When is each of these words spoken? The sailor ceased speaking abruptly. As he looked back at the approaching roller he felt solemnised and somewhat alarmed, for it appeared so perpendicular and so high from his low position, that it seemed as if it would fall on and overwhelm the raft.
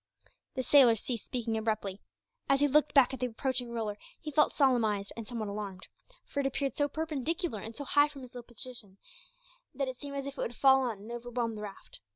The 0.55 0.63
sailor 0.63 0.95
ceased 0.95 1.25
speaking 1.27 1.55
abruptly. 1.59 2.01
As 2.49 2.59
he 2.59 2.67
looked 2.67 2.95
back 2.95 3.13
at 3.13 3.19
the 3.19 3.27
approaching 3.27 3.69
roller 3.69 3.99
he 4.19 4.31
felt 4.31 4.51
solemnised 4.51 5.13
and 5.15 5.27
somewhat 5.27 5.47
alarmed, 5.47 5.85
for 6.25 6.39
it 6.39 6.47
appeared 6.47 6.75
so 6.75 6.87
perpendicular 6.87 7.59
and 7.61 7.75
so 7.75 7.83
high 7.83 8.07
from 8.07 8.21
his 8.21 8.33
low 8.33 8.41
position, 8.41 8.97
that 9.75 9.87
it 9.87 9.97
seemed 9.97 10.17
as 10.17 10.25
if 10.25 10.39
it 10.39 10.41
would 10.41 10.55
fall 10.55 10.81
on 10.81 10.97
and 10.97 11.11
overwhelm 11.11 11.53
the 11.53 11.61
raft. 11.61 11.99